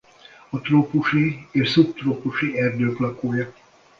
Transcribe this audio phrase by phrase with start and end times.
[0.63, 3.53] Trópusi és szubtrópusi erdők lakója.